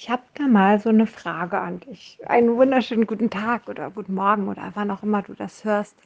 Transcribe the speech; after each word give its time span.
Ich 0.00 0.08
habe 0.08 0.22
da 0.34 0.46
mal 0.46 0.78
so 0.78 0.90
eine 0.90 1.08
Frage 1.08 1.58
an 1.58 1.80
dich. 1.80 2.20
Einen 2.24 2.54
wunderschönen 2.56 3.04
guten 3.04 3.30
Tag 3.30 3.68
oder 3.68 3.90
guten 3.90 4.14
Morgen 4.14 4.46
oder 4.46 4.70
wann 4.74 4.92
auch 4.92 5.02
immer 5.02 5.22
du 5.22 5.34
das 5.34 5.64
hörst. 5.64 5.96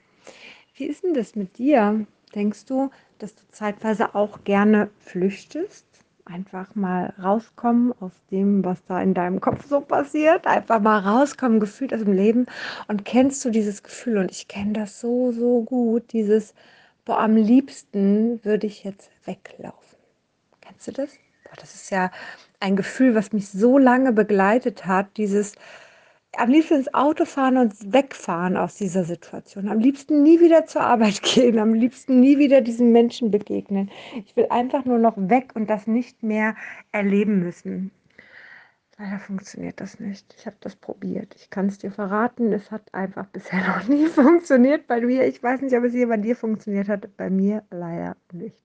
Wie 0.74 0.86
ist 0.86 1.04
denn 1.04 1.12
das 1.12 1.36
mit 1.36 1.58
dir? 1.58 2.06
Denkst 2.34 2.64
du, 2.64 2.90
dass 3.18 3.34
du 3.34 3.42
zeitweise 3.50 4.14
auch 4.14 4.44
gerne 4.44 4.88
flüchtest? 4.98 5.84
Einfach 6.24 6.74
mal 6.74 7.12
rauskommen 7.22 7.92
aus 8.00 8.12
dem, 8.30 8.64
was 8.64 8.82
da 8.86 9.02
in 9.02 9.12
deinem 9.12 9.42
Kopf 9.42 9.66
so 9.66 9.82
passiert. 9.82 10.46
Einfach 10.46 10.80
mal 10.80 11.00
rauskommen, 11.00 11.60
gefühlt 11.60 11.92
aus 11.92 12.00
dem 12.00 12.14
Leben. 12.14 12.46
Und 12.88 13.04
kennst 13.04 13.44
du 13.44 13.50
dieses 13.50 13.82
Gefühl? 13.82 14.16
Und 14.16 14.30
ich 14.30 14.48
kenne 14.48 14.72
das 14.72 15.00
so, 15.00 15.32
so 15.32 15.64
gut. 15.64 16.14
Dieses, 16.14 16.54
boah, 17.04 17.18
am 17.18 17.36
liebsten 17.36 18.42
würde 18.42 18.66
ich 18.66 18.84
jetzt 18.84 19.10
weglaufen. 19.26 19.98
Kennst 20.62 20.88
du 20.88 20.92
das? 20.92 21.10
Das 21.56 21.74
ist 21.74 21.90
ja 21.90 22.10
ein 22.60 22.76
Gefühl, 22.76 23.14
was 23.14 23.32
mich 23.32 23.48
so 23.48 23.78
lange 23.78 24.12
begleitet 24.12 24.86
hat, 24.86 25.16
dieses 25.16 25.54
am 26.38 26.48
liebsten 26.48 26.76
ins 26.76 26.94
Auto 26.94 27.24
fahren 27.26 27.58
und 27.58 27.92
wegfahren 27.92 28.56
aus 28.56 28.76
dieser 28.76 29.04
Situation. 29.04 29.68
Am 29.68 29.78
liebsten 29.78 30.22
nie 30.22 30.40
wieder 30.40 30.66
zur 30.66 30.82
Arbeit 30.82 31.22
gehen, 31.34 31.58
am 31.58 31.74
liebsten 31.74 32.20
nie 32.20 32.38
wieder 32.38 32.60
diesen 32.60 32.92
Menschen 32.92 33.30
begegnen. 33.30 33.90
Ich 34.24 34.34
will 34.36 34.46
einfach 34.48 34.84
nur 34.84 34.98
noch 34.98 35.14
weg 35.16 35.52
und 35.54 35.68
das 35.68 35.86
nicht 35.86 36.22
mehr 36.22 36.56
erleben 36.90 37.40
müssen. 37.40 37.90
Leider 38.98 39.18
funktioniert 39.18 39.80
das 39.80 40.00
nicht. 40.00 40.34
Ich 40.38 40.46
habe 40.46 40.56
das 40.60 40.76
probiert. 40.76 41.34
Ich 41.36 41.50
kann 41.50 41.66
es 41.66 41.78
dir 41.78 41.90
verraten, 41.90 42.52
es 42.52 42.70
hat 42.70 42.94
einfach 42.94 43.26
bisher 43.26 43.66
noch 43.66 43.88
nie 43.88 44.06
funktioniert 44.06 44.86
bei 44.86 45.00
mir. 45.00 45.26
Ich 45.26 45.42
weiß 45.42 45.60
nicht, 45.60 45.76
ob 45.76 45.84
es 45.84 45.92
hier 45.92 46.08
bei 46.08 46.18
dir 46.18 46.36
funktioniert 46.36 46.88
hat. 46.88 47.16
Bei 47.16 47.28
mir 47.28 47.62
leider 47.70 48.16
nicht. 48.32 48.62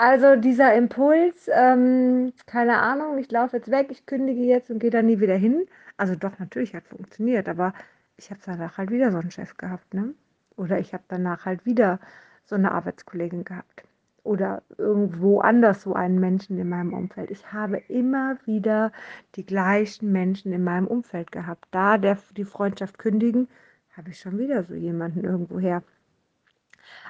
Also 0.00 0.36
dieser 0.36 0.74
Impuls, 0.74 1.48
ähm, 1.52 2.32
keine 2.46 2.78
Ahnung, 2.78 3.18
ich 3.18 3.30
laufe 3.32 3.56
jetzt 3.56 3.70
weg, 3.70 3.88
ich 3.90 4.06
kündige 4.06 4.42
jetzt 4.42 4.70
und 4.70 4.78
gehe 4.78 4.90
da 4.90 5.02
nie 5.02 5.18
wieder 5.20 5.34
hin. 5.36 5.66
Also 5.96 6.14
doch, 6.14 6.38
natürlich 6.38 6.74
hat 6.74 6.86
funktioniert, 6.86 7.48
aber 7.48 7.72
ich 8.16 8.30
habe 8.30 8.40
danach 8.44 8.78
halt 8.78 8.90
wieder 8.90 9.10
so 9.10 9.18
einen 9.18 9.32
Chef 9.32 9.56
gehabt, 9.56 9.94
ne? 9.94 10.14
Oder 10.56 10.78
ich 10.78 10.92
habe 10.94 11.02
danach 11.08 11.46
halt 11.46 11.66
wieder 11.66 11.98
so 12.44 12.54
eine 12.54 12.72
Arbeitskollegin 12.72 13.44
gehabt. 13.44 13.84
Oder 14.22 14.62
irgendwo 14.76 15.40
anders 15.40 15.82
so 15.82 15.94
einen 15.94 16.20
Menschen 16.20 16.58
in 16.58 16.68
meinem 16.68 16.92
Umfeld. 16.94 17.30
Ich 17.32 17.52
habe 17.52 17.78
immer 17.88 18.38
wieder 18.44 18.92
die 19.34 19.46
gleichen 19.46 20.12
Menschen 20.12 20.52
in 20.52 20.62
meinem 20.64 20.86
Umfeld 20.86 21.32
gehabt. 21.32 21.66
Da 21.72 21.98
der, 21.98 22.18
die 22.36 22.44
Freundschaft 22.44 22.98
kündigen, 22.98 23.48
habe 23.96 24.10
ich 24.10 24.20
schon 24.20 24.38
wieder 24.38 24.62
so 24.64 24.74
jemanden 24.74 25.24
irgendwo 25.24 25.58
her. 25.58 25.82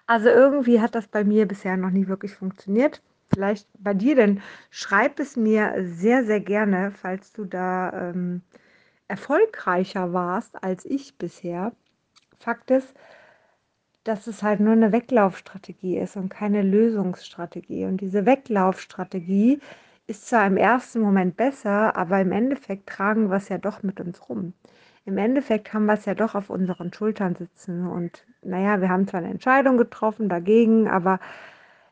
Also 0.07 0.29
irgendwie 0.29 0.81
hat 0.81 0.95
das 0.95 1.07
bei 1.07 1.25
mir 1.25 1.47
bisher 1.47 1.77
noch 1.77 1.91
nie 1.91 2.09
wirklich 2.09 2.35
funktioniert. 2.35 3.03
Vielleicht 3.33 3.69
bei 3.79 3.93
dir, 3.95 4.17
denn 4.17 4.41
schreib 4.71 5.21
es 5.21 5.37
mir 5.37 5.75
sehr, 5.81 6.25
sehr 6.25 6.41
gerne, 6.41 6.93
falls 6.93 7.33
du 7.33 7.45
da 7.45 8.11
ähm, 8.11 8.43
erfolgreicher 9.07 10.13
warst 10.13 10.63
als 10.63 10.85
ich 10.87 11.17
bisher. 11.19 11.73
Fakt 12.39 12.71
ist, 12.71 12.95
dass 14.05 14.27
es 14.27 14.43
halt 14.43 14.61
nur 14.61 14.73
eine 14.73 14.93
Weglaufstrategie 14.93 15.99
ist 15.99 16.17
und 16.17 16.31
keine 16.31 16.63
Lösungsstrategie. 16.63 17.85
Und 17.85 18.01
diese 18.01 18.25
Weglaufstrategie 18.25 19.61
ist 20.07 20.27
zwar 20.29 20.47
im 20.47 20.57
ersten 20.57 21.01
Moment 21.01 21.37
besser, 21.37 21.97
aber 21.97 22.21
im 22.21 22.33
Endeffekt 22.33 22.89
tragen 22.89 23.29
wir 23.29 23.37
es 23.37 23.51
ja 23.51 23.59
doch 23.59 23.83
mit 23.83 24.01
uns 24.01 24.29
rum 24.29 24.55
im 25.09 25.17
Endeffekt 25.17 25.73
haben 25.73 25.87
wir 25.87 25.95
es 25.95 26.05
ja 26.05 26.15
doch 26.15 26.35
auf 26.35 26.51
unseren 26.51 26.93
Schultern 26.93 27.35
sitzen. 27.35 27.87
Und 27.87 28.27
naja, 28.43 28.83
wir 28.83 28.91
haben 28.91 29.09
zwar 29.09 29.21
eine 29.21 29.31
Entscheidung 29.31 29.79
getroffen 29.79 30.29
dagegen, 30.29 30.87
aber 30.87 31.19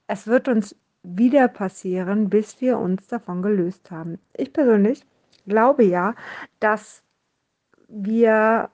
es 0.07 0.27
wird 0.27 0.49
uns 0.49 0.77
wieder 1.03 1.49
passieren, 1.49 2.29
bis 2.29 2.61
wir 2.61 2.79
uns 2.79 3.07
davon 3.07 3.41
gelöst 3.41 3.91
haben. 3.91 4.19
Ich 4.35 4.53
persönlich 4.53 5.07
glaube 5.47 5.85
ja, 5.85 6.15
dass 6.61 7.03
wir 7.89 8.69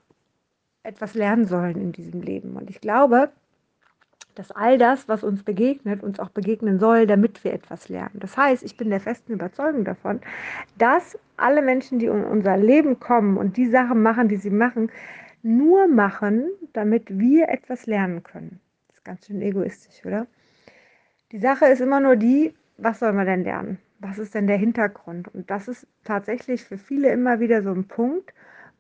etwas 0.83 1.15
lernen 1.15 1.47
sollen 1.47 1.77
in 1.77 1.93
diesem 1.93 2.21
Leben. 2.21 2.57
Und 2.57 2.69
ich 2.69 2.81
glaube, 2.81 3.31
dass 4.35 4.51
all 4.51 4.79
das, 4.79 5.09
was 5.09 5.23
uns 5.23 5.43
begegnet, 5.43 6.03
uns 6.03 6.19
auch 6.19 6.31
begegnen 6.31 6.79
soll, 6.79 7.07
damit 7.07 7.45
wir 7.45 7.53
etwas 7.53 7.89
lernen. 7.89 8.19
Das 8.21 8.37
heißt, 8.37 8.63
ich 8.63 8.77
bin 8.77 8.91
der 8.91 9.01
festen 9.01 9.33
Überzeugung 9.33 9.85
davon, 9.85 10.21
dass 10.79 11.19
alle 11.37 11.63
Menschen, 11.63 11.99
die 11.99 12.07
in 12.07 12.25
unser 12.25 12.57
Leben 12.57 12.99
kommen 13.01 13.37
und 13.37 13.57
die 13.57 13.67
Sachen 13.67 14.03
machen, 14.03 14.29
die 14.29 14.37
sie 14.37 14.51
machen, 14.51 14.91
nur 15.43 15.89
machen, 15.89 16.51
damit 16.73 17.19
wir 17.19 17.49
etwas 17.49 17.87
lernen 17.87 18.23
können. 18.23 18.61
Das 18.89 18.99
ist 18.99 19.05
ganz 19.05 19.27
schön 19.27 19.43
egoistisch, 19.43 20.05
oder? 20.07 20.27
Die 21.33 21.39
Sache 21.39 21.67
ist 21.67 21.81
immer 21.81 22.01
nur 22.01 22.17
die, 22.17 22.55
was 22.79 23.01
soll 23.01 23.13
man 23.13 23.27
denn 23.27 23.45
lernen? 23.45 23.79
Was 23.99 24.19
ist 24.19 24.35
denn 24.35 24.47
der 24.47 24.57
Hintergrund? 24.57 25.29
Und 25.35 25.51
das 25.51 25.69
ist 25.69 25.87
tatsächlich 26.05 26.65
für 26.65 26.79
viele 26.79 27.11
immer 27.11 27.41
wieder 27.41 27.63
so 27.63 27.71
ein 27.71 27.87
Punkt, 27.87 28.35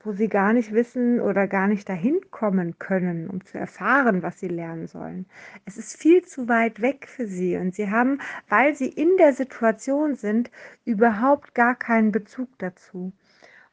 wo 0.04 0.12
sie 0.12 0.28
gar 0.28 0.52
nicht 0.52 0.72
wissen 0.72 1.20
oder 1.20 1.46
gar 1.46 1.68
nicht 1.68 1.88
dahin 1.88 2.20
kommen 2.30 2.78
können, 2.78 3.28
um 3.28 3.44
zu 3.44 3.58
erfahren, 3.58 4.22
was 4.22 4.40
sie 4.40 4.48
lernen 4.48 4.86
sollen. 4.86 5.26
Es 5.64 5.76
ist 5.76 5.96
viel 5.96 6.22
zu 6.24 6.48
weit 6.48 6.80
weg 6.82 7.06
für 7.08 7.26
sie 7.26 7.56
und 7.56 7.74
sie 7.74 7.90
haben, 7.90 8.18
weil 8.48 8.74
sie 8.74 8.88
in 8.88 9.16
der 9.16 9.32
Situation 9.32 10.14
sind, 10.14 10.50
überhaupt 10.84 11.54
gar 11.54 11.74
keinen 11.74 12.12
Bezug 12.12 12.48
dazu. 12.58 13.12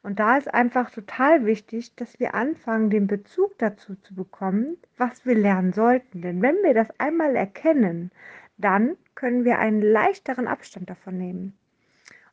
Und 0.02 0.18
da 0.18 0.38
ist 0.38 0.52
einfach 0.52 0.90
total 0.90 1.44
wichtig, 1.44 1.94
dass 1.96 2.18
wir 2.18 2.34
anfangen, 2.34 2.88
den 2.88 3.06
Bezug 3.06 3.58
dazu 3.58 3.96
zu 3.96 4.14
bekommen, 4.14 4.78
was 4.96 5.26
wir 5.26 5.34
lernen 5.34 5.72
sollten. 5.72 6.22
Denn 6.22 6.40
wenn 6.40 6.56
wir 6.62 6.72
das 6.72 6.88
einmal 6.98 7.36
erkennen, 7.36 8.10
dann 8.56 8.96
können 9.14 9.44
wir 9.44 9.58
einen 9.58 9.82
leichteren 9.82 10.46
Abstand 10.46 10.88
davon 10.88 11.18
nehmen. 11.18 11.59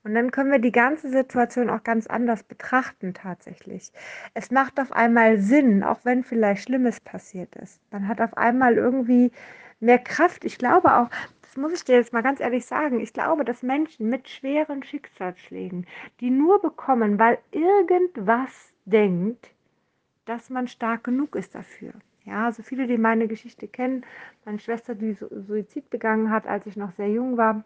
Und 0.07 0.13
dann 0.13 0.31
können 0.31 0.53
wir 0.53 0.59
die 0.59 0.72
ganze 0.72 1.09
Situation 1.09 1.69
auch 1.69 1.84
ganz 1.84 2.07
anders 2.07 2.41
betrachten 2.41 3.13
tatsächlich. 3.13 3.91
Es 4.34 4.51
macht 4.51 4.79
auf 4.79 4.94
einmal 4.94 5.38
Sinn, 5.38 5.84
auch 5.84 6.00
wenn 6.03 6.23
vielleicht 6.23 6.63
Schlimmes 6.63 7.01
passiert 7.01 7.53
ist. 7.57 7.81
Man 7.91 8.07
hat 8.07 8.22
auf 8.22 8.38
einmal 8.38 8.75
irgendwie 8.75 9.34
mehr 9.81 10.00
Kraft. 10.00 10.46
Ich 10.46 10.57
glaube 10.57 10.96
auch, 10.96 11.09
das 11.41 11.57
muss 11.57 11.73
ich 11.73 11.84
dir 11.84 11.96
jetzt 11.96 12.13
mal 12.13 12.23
ganz 12.23 12.40
ehrlich 12.40 12.66
sagen, 12.66 13.01
ich 13.01 13.12
glaube, 13.12 13.44
dass 13.44 13.63
Menschen 13.63 14.07
mit 14.07 14.29
schweren 14.29 14.81
Schicksalsschlägen, 14.81 15.85
die 16.22 16.29
nur 16.29 16.62
bekommen, 16.62 17.19
weil 17.19 17.40
irgendwas 17.51 18.72
denkt, 18.85 19.51
dass 20.23 20.50
man 20.50 20.69
stark 20.69 21.03
genug 21.03 21.35
ist 21.35 21.53
dafür. 21.53 21.91
Ja, 22.23 22.46
also 22.46 22.63
viele, 22.63 22.88
die 22.88 22.97
meine 22.97 23.28
Geschichte 23.28 23.67
kennen, 23.67 24.06
meine 24.46 24.59
Schwester, 24.59 24.96
die 24.96 25.17
Suizid 25.19 25.90
begangen 25.90 26.31
hat, 26.31 26.47
als 26.47 26.66
ich 26.66 26.78
noch 26.78 26.94
sehr 26.94 27.09
jung 27.09 27.35
war, 27.35 27.66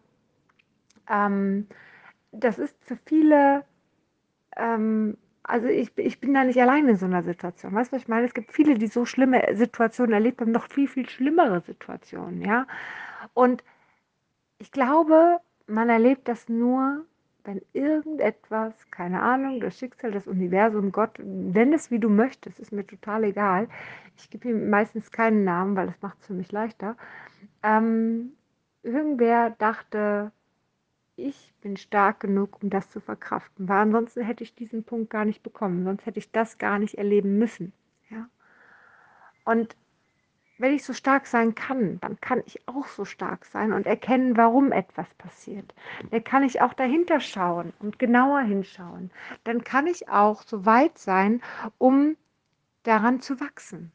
ähm, 1.08 1.68
das 2.32 2.60
ist 2.60 2.76
für 2.82 2.98
viele, 3.06 3.64
ähm, 4.58 5.18
also 5.44 5.68
ich, 5.68 5.98
ich 5.98 6.20
bin 6.20 6.34
da 6.34 6.44
nicht 6.44 6.62
allein 6.62 6.88
in 6.88 6.98
so 6.98 7.06
einer 7.06 7.24
Situation. 7.24 7.74
Weißt 7.74 7.92
du, 7.92 7.96
was 7.96 8.04
ich 8.04 8.08
meine? 8.08 8.26
Es 8.28 8.34
gibt 8.34 8.52
viele, 8.52 8.76
die 8.76 8.88
so 8.88 9.06
schlimme 9.06 9.44
Situationen 9.56 10.14
erlebt 10.14 10.42
haben, 10.42 10.52
noch 10.52 10.68
viel, 10.70 10.88
viel 10.88 11.10
schlimmere 11.10 11.62
Situationen, 11.62 12.42
ja. 12.42 12.68
Und 13.34 13.64
ich 14.60 14.72
glaube, 14.72 15.40
man 15.68 15.90
erlebt 15.90 16.28
das 16.28 16.48
nur, 16.50 17.06
wenn 17.44 17.62
irgendetwas, 17.74 18.74
keine 18.92 19.22
Ahnung, 19.22 19.60
das 19.60 19.78
Schicksal, 19.78 20.12
das 20.12 20.28
Universum, 20.28 20.92
Gott, 20.92 21.18
nenn 21.20 21.74
es 21.74 21.90
wie 21.90 22.00
du 22.00 22.10
möchtest, 22.10 22.60
ist 22.60 22.72
mir 22.72 22.86
total 22.86 23.24
egal. 23.24 23.68
Ich 24.18 24.30
gebe 24.30 24.50
ihm 24.50 24.70
meistens 24.70 25.12
keinen 25.12 25.44
Namen, 25.44 25.76
weil 25.76 25.88
das 25.88 26.02
macht 26.02 26.20
es 26.22 26.28
für 26.28 26.34
mich 26.34 26.52
leichter. 26.52 26.96
Ähm, 27.64 28.34
irgendwer 28.84 29.52
dachte, 29.52 30.32
ich 31.16 31.54
bin 31.62 31.78
stark 31.78 32.20
genug, 32.20 32.62
um 32.62 32.70
das 32.70 32.90
zu 32.90 33.00
verkraften. 33.00 33.68
Weil 33.68 33.80
ansonsten 33.80 34.24
hätte 34.24 34.44
ich 34.44 34.56
diesen 34.56 34.84
Punkt 34.84 35.10
gar 35.10 35.26
nicht 35.26 35.44
bekommen, 35.44 35.84
sonst 35.84 36.06
hätte 36.06 36.20
ich 36.20 36.32
das 36.32 36.58
gar 36.58 36.80
nicht 36.80 36.96
erleben 36.96 37.38
müssen. 37.38 37.74
Ja? 38.10 38.28
Und 39.46 39.76
wenn 40.58 40.74
ich 40.74 40.84
so 40.84 40.94
stark 40.94 41.26
sein 41.26 41.56
kann, 41.56 42.00
dann 42.02 42.22
kann 42.22 42.44
ich 42.46 42.68
auch 42.68 42.86
so 42.86 43.04
stark 43.04 43.46
sein 43.46 43.74
und 43.74 43.88
erkennen, 43.88 44.38
warum 44.38 44.72
etwas 44.72 45.12
passiert. 45.16 45.74
Dann 46.12 46.24
kann 46.24 46.44
ich 46.44 46.62
auch 46.62 46.74
dahinter 46.74 47.20
schauen 47.20 47.74
und 47.80 47.98
genauer 47.98 48.42
hinschauen. 48.42 49.10
Dann 49.44 49.64
kann 49.64 49.88
ich 49.88 50.10
auch 50.10 50.44
so 50.44 50.66
weit 50.66 51.00
sein, 51.00 51.42
um 51.80 52.16
daran 52.84 53.22
zu 53.22 53.40
wachsen. 53.40 53.92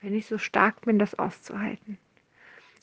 Wenn 0.00 0.14
ich 0.14 0.26
so 0.26 0.38
stark 0.38 0.82
bin, 0.82 0.98
das 0.98 1.18
auszuhalten. 1.18 1.98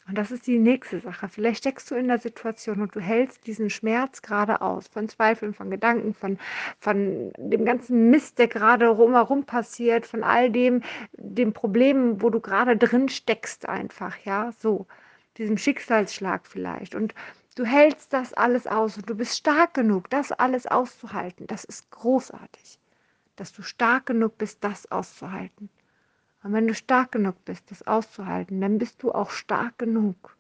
Und 0.07 0.17
das 0.17 0.31
ist 0.31 0.47
die 0.47 0.59
nächste 0.59 1.00
Sache. 1.00 1.29
Vielleicht 1.29 1.59
steckst 1.59 1.89
du 1.89 1.95
in 1.95 2.09
der 2.09 2.19
Situation 2.19 2.81
und 2.81 2.94
du 2.94 3.00
hältst 3.00 3.47
diesen 3.47 3.69
Schmerz 3.69 4.21
gerade 4.21 4.61
aus, 4.61 4.88
von 4.88 5.07
Zweifeln, 5.07 5.53
von 5.53 5.71
Gedanken, 5.71 6.13
von, 6.13 6.38
von 6.79 7.31
dem 7.38 7.63
ganzen 7.63 8.09
Mist, 8.09 8.38
der 8.38 8.47
gerade 8.47 8.88
rumherum 8.88 9.45
passiert, 9.45 10.05
von 10.05 10.23
all 10.23 10.51
dem, 10.51 10.81
dem 11.13 11.53
Problem, 11.53 12.21
wo 12.21 12.29
du 12.29 12.41
gerade 12.41 12.75
drin 12.75 13.07
steckst, 13.07 13.69
einfach, 13.69 14.17
ja, 14.25 14.51
so, 14.59 14.88
diesem 15.38 15.57
Schicksalsschlag 15.57 16.47
vielleicht. 16.47 16.95
Und 16.95 17.15
du 17.56 17.63
hältst 17.65 18.11
das 18.11 18.33
alles 18.33 18.67
aus 18.67 18.97
und 18.97 19.09
du 19.09 19.15
bist 19.15 19.38
stark 19.38 19.73
genug, 19.73 20.09
das 20.09 20.33
alles 20.33 20.67
auszuhalten. 20.67 21.47
Das 21.47 21.63
ist 21.63 21.89
großartig, 21.91 22.77
dass 23.38 23.53
du 23.53 23.61
stark 23.61 24.07
genug 24.07 24.38
bist, 24.38 24.63
das 24.65 24.91
auszuhalten. 24.91 25.69
Und 26.44 26.54
wenn 26.54 26.68
du 26.68 26.74
stark 26.75 27.13
genug 27.13 27.44
bist, 27.45 27.72
das 27.72 27.88
auszuhalten, 27.88 28.62
dann 28.62 28.78
bist 28.78 29.01
du 29.01 29.12
auch 29.13 29.31
stark 29.31 29.78
genug, 29.80 30.36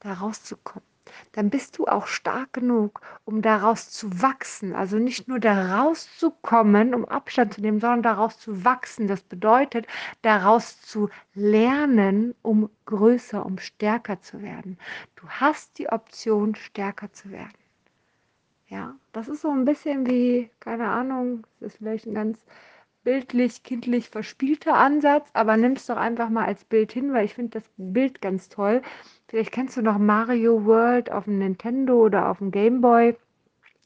da 0.00 0.14
rauszukommen. 0.14 0.84
dann 1.32 1.50
bist 1.50 1.78
du 1.78 1.86
auch 1.86 2.08
stark 2.08 2.52
genug, 2.52 3.00
um 3.24 3.42
daraus 3.42 3.90
zu 3.90 4.22
wachsen. 4.22 4.74
Also 4.74 4.98
nicht 4.98 5.28
nur 5.28 5.38
daraus 5.38 6.08
zu 6.18 6.30
kommen, 6.30 6.94
um 6.94 7.04
Abstand 7.04 7.54
zu 7.54 7.60
nehmen, 7.60 7.80
sondern 7.80 8.02
daraus 8.02 8.38
zu 8.38 8.64
wachsen. 8.64 9.06
Das 9.06 9.22
bedeutet, 9.22 9.86
daraus 10.22 10.80
zu 10.82 11.08
lernen, 11.34 12.34
um 12.42 12.70
größer, 12.86 13.44
um 13.46 13.58
stärker 13.58 14.20
zu 14.20 14.42
werden. 14.42 14.78
Du 15.14 15.28
hast 15.28 15.78
die 15.78 15.88
Option, 15.88 16.54
stärker 16.56 17.12
zu 17.12 17.30
werden. 17.30 17.54
Ja, 18.68 18.96
das 19.12 19.28
ist 19.28 19.42
so 19.42 19.50
ein 19.50 19.64
bisschen 19.64 20.06
wie, 20.06 20.50
keine 20.60 20.88
Ahnung, 20.88 21.46
das 21.60 21.72
ist 21.74 21.78
vielleicht 21.78 22.06
ein 22.06 22.14
ganz 22.14 22.38
bildlich, 23.06 23.62
kindlich 23.62 24.10
verspielter 24.10 24.74
Ansatz, 24.74 25.30
aber 25.32 25.56
nimm 25.56 25.74
es 25.74 25.86
doch 25.86 25.96
einfach 25.96 26.28
mal 26.28 26.44
als 26.44 26.64
Bild 26.64 26.90
hin, 26.90 27.12
weil 27.12 27.24
ich 27.24 27.34
finde 27.34 27.60
das 27.60 27.70
Bild 27.76 28.20
ganz 28.20 28.48
toll. 28.48 28.82
Vielleicht 29.28 29.52
kennst 29.52 29.76
du 29.76 29.82
noch 29.82 29.96
Mario 29.96 30.64
World 30.64 31.12
auf 31.12 31.22
dem 31.24 31.38
Nintendo 31.38 31.94
oder 32.04 32.28
auf 32.28 32.38
dem 32.38 32.50
Game 32.50 32.80
Boy. 32.80 33.16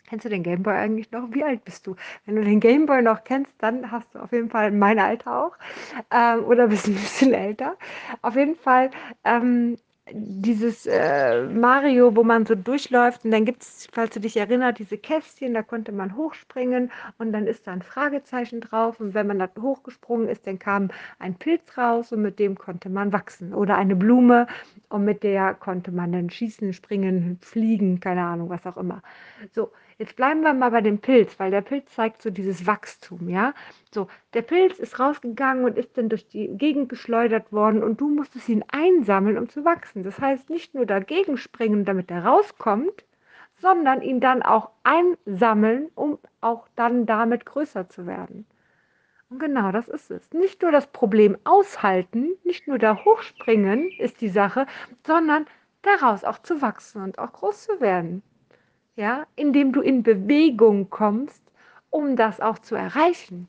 Kennst 0.08 0.24
du 0.24 0.30
den 0.30 0.42
Game 0.42 0.62
Boy 0.62 0.72
eigentlich 0.72 1.12
noch? 1.12 1.28
Wie 1.32 1.44
alt 1.44 1.66
bist 1.66 1.86
du? 1.86 1.96
Wenn 2.24 2.36
du 2.36 2.44
den 2.44 2.60
Game 2.60 2.86
Boy 2.86 3.02
noch 3.02 3.22
kennst, 3.22 3.52
dann 3.58 3.90
hast 3.90 4.06
du 4.14 4.20
auf 4.20 4.32
jeden 4.32 4.48
Fall 4.48 4.70
mein 4.70 4.98
Alter 4.98 5.44
auch. 5.44 5.52
Ähm, 6.10 6.42
oder 6.46 6.68
bist 6.68 6.88
ein 6.88 6.94
bisschen 6.94 7.34
älter. 7.34 7.76
Auf 8.22 8.36
jeden 8.36 8.56
Fall 8.56 8.90
ähm, 9.24 9.76
dieses 10.12 10.86
äh, 10.86 11.42
Mario, 11.44 12.14
wo 12.16 12.22
man 12.22 12.46
so 12.46 12.54
durchläuft 12.54 13.24
und 13.24 13.30
dann 13.30 13.44
gibt 13.44 13.62
es, 13.62 13.88
falls 13.92 14.14
du 14.14 14.20
dich 14.20 14.36
erinnerst, 14.36 14.78
diese 14.78 14.98
Kästchen, 14.98 15.54
da 15.54 15.62
konnte 15.62 15.92
man 15.92 16.16
hochspringen 16.16 16.90
und 17.18 17.32
dann 17.32 17.46
ist 17.46 17.66
da 17.66 17.72
ein 17.72 17.82
Fragezeichen 17.82 18.60
drauf 18.60 19.00
und 19.00 19.14
wenn 19.14 19.26
man 19.26 19.38
da 19.38 19.48
hochgesprungen 19.60 20.28
ist, 20.28 20.46
dann 20.46 20.58
kam 20.58 20.90
ein 21.18 21.34
Pilz 21.34 21.76
raus 21.76 22.12
und 22.12 22.22
mit 22.22 22.38
dem 22.38 22.56
konnte 22.56 22.88
man 22.88 23.12
wachsen 23.12 23.54
oder 23.54 23.76
eine 23.76 23.96
Blume 23.96 24.46
und 24.88 25.04
mit 25.04 25.22
der 25.22 25.54
konnte 25.54 25.92
man 25.92 26.12
dann 26.12 26.30
schießen, 26.30 26.72
springen, 26.72 27.38
fliegen, 27.42 28.00
keine 28.00 28.22
Ahnung, 28.22 28.50
was 28.50 28.66
auch 28.66 28.76
immer. 28.76 29.02
So, 29.52 29.70
Jetzt 30.00 30.16
bleiben 30.16 30.40
wir 30.40 30.54
mal 30.54 30.70
bei 30.70 30.80
dem 30.80 30.98
Pilz, 30.98 31.38
weil 31.38 31.50
der 31.50 31.60
Pilz 31.60 31.94
zeigt 31.94 32.22
so 32.22 32.30
dieses 32.30 32.66
Wachstum, 32.66 33.28
ja. 33.28 33.52
So, 33.92 34.08
der 34.32 34.40
Pilz 34.40 34.78
ist 34.78 34.98
rausgegangen 34.98 35.66
und 35.66 35.76
ist 35.76 35.98
dann 35.98 36.08
durch 36.08 36.26
die 36.26 36.48
Gegend 36.56 36.88
geschleudert 36.88 37.52
worden 37.52 37.82
und 37.82 38.00
du 38.00 38.08
musstest 38.08 38.48
ihn 38.48 38.64
einsammeln, 38.72 39.36
um 39.36 39.50
zu 39.50 39.62
wachsen. 39.66 40.02
Das 40.02 40.18
heißt, 40.18 40.48
nicht 40.48 40.74
nur 40.74 40.86
dagegen 40.86 41.36
springen, 41.36 41.84
damit 41.84 42.10
er 42.10 42.24
rauskommt, 42.24 43.04
sondern 43.58 44.00
ihn 44.00 44.20
dann 44.20 44.42
auch 44.42 44.70
einsammeln, 44.84 45.90
um 45.94 46.18
auch 46.40 46.66
dann 46.76 47.04
damit 47.04 47.44
größer 47.44 47.90
zu 47.90 48.06
werden. 48.06 48.46
Und 49.28 49.38
genau 49.38 49.70
das 49.70 49.86
ist 49.86 50.10
es. 50.10 50.32
Nicht 50.32 50.62
nur 50.62 50.72
das 50.72 50.86
Problem 50.86 51.36
aushalten, 51.44 52.38
nicht 52.44 52.66
nur 52.66 52.78
da 52.78 53.04
hochspringen 53.04 53.90
ist 53.98 54.22
die 54.22 54.30
Sache, 54.30 54.64
sondern 55.06 55.44
daraus 55.82 56.24
auch 56.24 56.38
zu 56.38 56.62
wachsen 56.62 57.02
und 57.02 57.18
auch 57.18 57.34
groß 57.34 57.64
zu 57.64 57.80
werden 57.82 58.22
ja, 58.96 59.26
indem 59.36 59.72
du 59.72 59.80
in 59.80 60.02
Bewegung 60.02 60.90
kommst, 60.90 61.42
um 61.90 62.16
das 62.16 62.40
auch 62.40 62.58
zu 62.58 62.74
erreichen. 62.74 63.48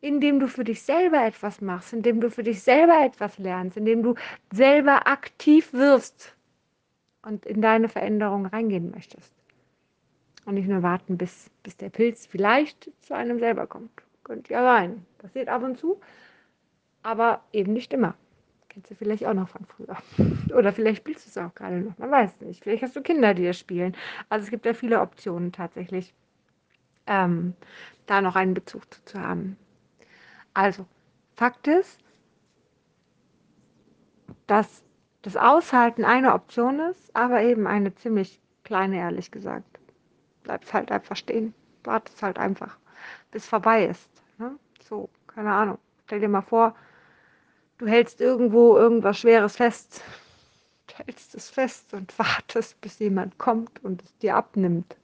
Indem 0.00 0.40
du 0.40 0.48
für 0.48 0.64
dich 0.64 0.82
selber 0.82 1.24
etwas 1.24 1.60
machst, 1.60 1.92
indem 1.92 2.20
du 2.20 2.30
für 2.30 2.42
dich 2.42 2.62
selber 2.62 3.04
etwas 3.04 3.38
lernst, 3.38 3.76
indem 3.76 4.02
du 4.02 4.14
selber 4.52 5.06
aktiv 5.06 5.72
wirst 5.74 6.34
und 7.22 7.44
in 7.44 7.60
deine 7.60 7.88
Veränderung 7.88 8.46
reingehen 8.46 8.90
möchtest. 8.90 9.34
Und 10.46 10.54
nicht 10.54 10.68
nur 10.68 10.82
warten, 10.82 11.18
bis, 11.18 11.50
bis 11.62 11.76
der 11.76 11.90
Pilz 11.90 12.26
vielleicht 12.26 12.90
zu 13.02 13.14
einem 13.14 13.38
selber 13.38 13.66
kommt. 13.66 13.90
Könnte 14.24 14.54
ja 14.54 14.62
sein. 14.62 15.04
Passiert 15.18 15.48
ab 15.48 15.62
und 15.62 15.78
zu, 15.78 16.00
aber 17.02 17.42
eben 17.52 17.74
nicht 17.74 17.92
immer. 17.92 18.14
Kennst 18.70 18.88
du 18.88 18.94
vielleicht 18.94 19.26
auch 19.26 19.34
noch 19.34 19.48
von 19.48 19.66
früher. 19.66 19.96
Oder 20.56 20.72
vielleicht 20.72 20.98
spielst 20.98 21.26
du 21.26 21.30
es 21.30 21.38
auch 21.38 21.52
gerade 21.54 21.80
noch. 21.80 21.98
Man 21.98 22.10
weiß 22.10 22.40
nicht. 22.40 22.62
Vielleicht 22.62 22.84
hast 22.84 22.94
du 22.94 23.02
Kinder, 23.02 23.34
die 23.34 23.44
das 23.44 23.58
spielen. 23.58 23.96
Also 24.28 24.44
es 24.44 24.50
gibt 24.50 24.64
ja 24.64 24.74
viele 24.74 25.00
Optionen 25.00 25.50
tatsächlich, 25.50 26.14
ähm, 27.08 27.54
da 28.06 28.22
noch 28.22 28.36
einen 28.36 28.54
Bezug 28.54 28.82
zu, 28.94 29.04
zu 29.04 29.20
haben. 29.20 29.56
Also, 30.54 30.86
Fakt 31.34 31.66
ist, 31.66 31.98
dass 34.46 34.84
das 35.22 35.36
Aushalten 35.36 36.04
eine 36.04 36.32
Option 36.32 36.78
ist, 36.78 37.14
aber 37.14 37.42
eben 37.42 37.66
eine 37.66 37.94
ziemlich 37.96 38.40
kleine, 38.62 38.98
ehrlich 38.98 39.32
gesagt. 39.32 39.80
Bleibst 40.44 40.72
halt 40.72 40.92
einfach 40.92 41.16
stehen. 41.16 41.54
Wartest 41.82 42.22
halt 42.22 42.38
einfach, 42.38 42.78
bis 43.32 43.48
vorbei 43.48 43.86
ist. 43.86 44.08
Ne? 44.38 44.56
So, 44.80 45.10
keine 45.26 45.52
Ahnung. 45.52 45.78
Stell 46.04 46.20
dir 46.20 46.28
mal 46.28 46.42
vor, 46.42 46.76
Du 47.80 47.86
hältst 47.86 48.20
irgendwo 48.20 48.76
irgendwas 48.76 49.18
Schweres 49.18 49.56
fest, 49.56 50.04
hältst 50.94 51.34
es 51.34 51.48
fest 51.48 51.94
und 51.94 52.16
wartest, 52.18 52.78
bis 52.82 52.98
jemand 52.98 53.38
kommt 53.38 53.82
und 53.82 54.02
es 54.02 54.18
dir 54.18 54.36
abnimmt. 54.36 54.96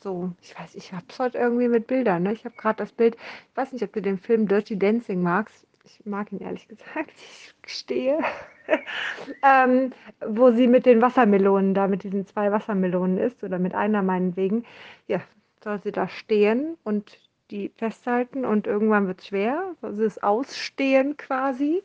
So, 0.00 0.32
ich 0.40 0.58
weiß, 0.58 0.74
ich 0.74 0.94
habe 0.94 1.04
es 1.10 1.18
heute 1.18 1.36
irgendwie 1.36 1.68
mit 1.68 1.86
Bildern. 1.86 2.22
Ne? 2.22 2.32
Ich 2.32 2.46
habe 2.46 2.56
gerade 2.56 2.78
das 2.78 2.92
Bild, 2.92 3.14
ich 3.16 3.56
weiß 3.58 3.72
nicht, 3.72 3.82
ob 3.82 3.92
du 3.92 4.00
den 4.00 4.16
Film 4.16 4.48
Dirty 4.48 4.78
Dancing 4.78 5.20
magst. 5.20 5.66
Ich 5.84 6.06
mag 6.06 6.32
ihn 6.32 6.40
ehrlich 6.40 6.66
gesagt, 6.66 7.10
ich 7.14 7.54
gestehe. 7.60 8.20
ähm, 9.42 9.92
wo 10.26 10.50
sie 10.52 10.66
mit 10.66 10.86
den 10.86 11.02
Wassermelonen 11.02 11.74
da, 11.74 11.88
mit 11.88 12.04
diesen 12.04 12.26
zwei 12.26 12.50
Wassermelonen 12.52 13.18
ist, 13.18 13.44
oder 13.44 13.58
mit 13.58 13.74
einer 13.74 14.00
meinetwegen. 14.00 14.64
Ja, 15.08 15.20
soll 15.62 15.78
sie 15.82 15.92
da 15.92 16.08
stehen 16.08 16.78
und 16.84 17.18
die 17.50 17.70
festhalten 17.76 18.44
und 18.44 18.66
irgendwann 18.66 19.06
wird 19.06 19.20
es 19.20 19.28
schwer. 19.28 19.74
Also 19.82 20.02
das 20.02 20.22
Ausstehen 20.22 21.16
quasi. 21.16 21.82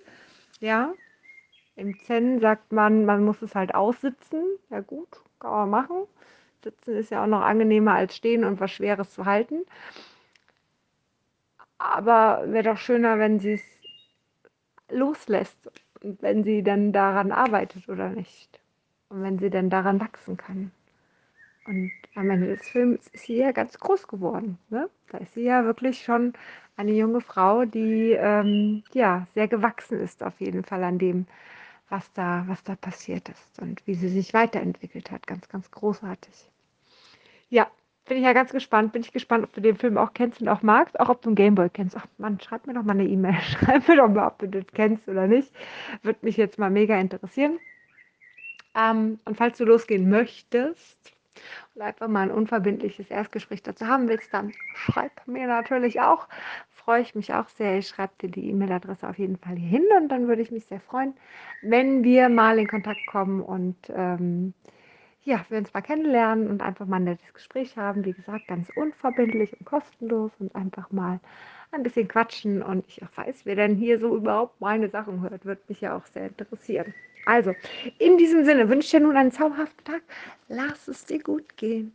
Ja. 0.60 0.94
Im 1.75 2.00
Zen 2.06 2.39
sagt 2.39 2.71
man, 2.71 3.06
man 3.06 3.24
muss 3.25 3.42
es 3.42 3.56
halt 3.56 3.74
aussitzen. 3.74 4.44
Ja 4.69 4.81
gut, 4.81 5.10
kann 5.39 5.51
man 5.51 5.69
machen. 5.69 6.07
Sitzen 6.63 6.95
ist 6.95 7.12
ja 7.12 7.24
auch 7.24 7.27
noch 7.27 7.42
angenehmer 7.42 7.94
als 7.94 8.15
stehen 8.15 8.44
und 8.44 8.60
was 8.60 8.71
Schweres 8.71 9.13
zu 9.13 9.25
halten. 9.25 9.65
Aber 11.77 12.44
wäre 12.48 12.63
doch 12.63 12.77
schöner, 12.77 13.19
wenn 13.19 13.39
sie 13.39 13.54
es 13.54 13.63
loslässt 14.89 15.71
und 16.01 16.21
wenn 16.21 16.44
sie 16.44 16.63
dann 16.63 16.94
daran 16.94 17.31
arbeitet 17.31 17.89
oder 17.89 18.09
nicht. 18.09 18.59
Und 19.09 19.24
wenn 19.24 19.39
sie 19.39 19.50
dann 19.50 19.69
daran 19.69 20.00
wachsen 20.00 20.38
kann. 20.38 20.71
Und 21.65 21.92
am 22.15 22.30
Ende 22.30 22.48
des 22.48 22.68
Films 22.68 23.07
ist 23.10 23.25
sie 23.25 23.38
ja 23.38 23.51
ganz 23.51 23.80
groß 23.80 24.07
geworden. 24.07 24.57
Ne? 24.69 24.89
Da 25.10 25.19
ist 25.19 25.33
sie 25.33 25.44
ja 25.44 25.63
wirklich 25.63 26.04
schon 26.04 26.33
eine 26.75 26.92
junge 26.92 27.21
Frau, 27.21 27.65
die 27.65 28.12
ähm, 28.12 28.83
ja 28.94 29.27
sehr 29.33 29.48
gewachsen 29.48 30.00
ist 30.00 30.24
auf 30.24 30.39
jeden 30.39 30.63
Fall 30.63 30.83
an 30.83 31.00
dem, 31.00 31.25
was 31.89 32.12
da, 32.13 32.44
was 32.48 32.63
da 32.63 32.75
passiert 32.75 33.30
ist 33.30 33.62
und 33.62 33.86
wie 33.88 33.95
sie 33.95 34.10
sich 34.10 34.33
weiterentwickelt 34.33 35.12
hat. 35.12 35.25
Ganz, 35.27 35.48
ganz 35.48 35.71
großartig. 35.71 36.51
Ja, 37.50 37.68
bin 38.06 38.18
ich 38.18 38.24
ja 38.24 38.33
ganz 38.33 38.51
gespannt. 38.51 38.92
Bin 38.92 39.01
ich 39.01 39.13
gespannt, 39.13 39.45
ob 39.45 39.54
du 39.54 39.62
den 39.62 39.77
Film 39.77 39.97
auch 39.97 40.14
kennst 40.14 40.42
und 40.42 40.49
auch 40.49 40.64
magst, 40.64 40.99
auch 40.99 41.09
ob 41.09 41.21
du 41.21 41.30
einen 41.30 41.35
Gameboy 41.35 41.69
kennst. 41.69 41.95
Ach 41.95 42.07
Mann, 42.18 42.40
schreib 42.42 42.68
mir 42.68 42.73
doch 42.73 42.83
mal 42.83 42.94
eine 42.94 43.07
E-Mail. 43.07 43.40
Schreib 43.42 43.87
mir 43.87 43.95
doch 43.95 44.09
mal, 44.09 44.28
ob 44.28 44.40
du 44.40 44.49
das 44.49 44.66
kennst 44.73 45.07
oder 45.07 45.28
nicht. 45.28 45.54
Würde 46.02 46.19
mich 46.23 46.35
jetzt 46.35 46.59
mal 46.59 46.69
mega 46.69 46.99
interessieren. 46.99 47.59
Ähm, 48.76 49.19
und 49.26 49.37
falls 49.37 49.57
du 49.57 49.66
losgehen 49.66 50.09
möchtest, 50.09 51.14
und 51.75 51.81
einfach 51.81 52.07
mal 52.07 52.21
ein 52.21 52.31
unverbindliches 52.31 53.09
Erstgespräch 53.09 53.63
dazu 53.63 53.87
haben 53.87 54.07
willst, 54.07 54.33
dann 54.33 54.54
schreib 54.75 55.28
mir 55.28 55.47
natürlich 55.47 56.02
auch. 56.02 56.28
Freue 56.69 57.02
ich 57.02 57.16
mich 57.16 57.33
auch 57.33 57.47
sehr. 57.49 57.78
Ich 57.78 57.87
schreibe 57.87 58.13
dir 58.21 58.30
die 58.30 58.49
E-Mail-Adresse 58.49 59.07
auf 59.07 59.18
jeden 59.18 59.37
Fall 59.37 59.56
hier 59.56 59.69
hin 59.69 59.85
und 59.97 60.09
dann 60.09 60.28
würde 60.28 60.42
ich 60.42 60.52
mich 60.52 60.66
sehr 60.66 60.81
freuen, 60.81 61.13
wenn 61.61 62.04
wir 62.04 62.30
mal 62.30 62.59
in 62.59 62.68
Kontakt 62.68 62.99
kommen 63.07 63.42
und 63.42 63.78
ähm, 63.90 64.54
ja, 65.25 65.45
wir 65.49 65.57
uns 65.57 65.73
mal 65.73 65.81
kennenlernen 65.81 66.49
und 66.49 66.61
einfach 66.61 66.85
mal 66.85 66.97
ein 66.97 67.06
nettes 67.06 67.33
Gespräch 67.33 67.78
haben. 67.78 68.04
Wie 68.04 68.11
gesagt, 68.11 68.47
ganz 68.47 68.69
unverbindlich 68.75 69.57
und 69.57 69.66
kostenlos 69.66 70.31
und 70.40 70.54
einfach 70.56 70.92
mal 70.92 71.19
ein 71.71 71.83
bisschen 71.83 72.07
quatschen 72.07 72.61
und 72.61 72.85
ich 72.87 73.02
weiß, 73.16 73.45
wer 73.45 73.56
denn 73.56 73.75
hier 73.75 73.99
so 73.99 74.16
überhaupt 74.16 74.59
meine 74.61 74.90
Sachen 74.90 75.21
hört, 75.21 75.45
wird 75.45 75.68
mich 75.69 75.81
ja 75.81 75.95
auch 75.97 76.06
sehr 76.07 76.28
interessieren. 76.28 76.94
Also, 77.25 77.56
in 77.99 78.18
diesem 78.18 78.45
Sinne 78.45 78.69
wünsche 78.69 78.85
ich 78.85 78.92
dir 78.92 78.99
nun 78.99 79.15
einen 79.18 79.31
zauberhaften 79.31 79.85
Tag. 79.85 80.01
Lass 80.47 80.87
es 80.87 81.06
dir 81.06 81.19
gut 81.21 81.56
gehen. 81.57 81.94